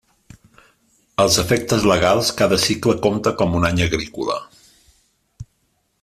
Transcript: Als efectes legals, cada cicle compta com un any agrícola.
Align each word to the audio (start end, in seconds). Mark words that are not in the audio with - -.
Als 1.23 1.35
efectes 1.43 1.83
legals, 1.91 2.31
cada 2.41 2.59
cicle 2.65 2.95
compta 3.07 3.33
com 3.43 3.53
un 3.61 3.69
any 3.73 3.83
agrícola. 3.89 4.43